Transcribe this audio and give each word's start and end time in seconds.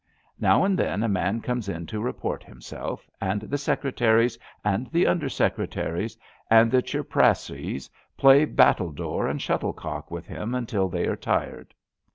Now 0.39 0.63
and 0.63 0.79
then 0.79 1.03
a 1.03 1.07
man 1.07 1.41
comes 1.41 1.69
in 1.69 1.85
to 1.85 2.01
report 2.01 2.43
himself, 2.43 3.07
And 3.21 3.41
the 3.41 3.57
secretaries 3.59 4.35
and 4.65 4.87
the 4.89 5.03
undersecretaries 5.05 6.17
and 6.49 6.71
the 6.71 6.81
chaprassies 6.81 7.87
play 8.17 8.45
battledore 8.45 9.27
and 9.29 9.39
shuttlecock 9.39 10.09
with 10.09 10.25
him 10.25 10.55
until 10.55 10.89
they 10.89 11.05
are 11.05 11.15
tired. 11.15 11.75